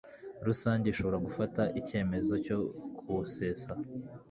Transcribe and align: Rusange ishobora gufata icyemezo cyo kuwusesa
Rusange 0.47 0.85
ishobora 0.89 1.23
gufata 1.27 1.61
icyemezo 1.79 2.33
cyo 2.45 2.57
kuwusesa 2.97 3.71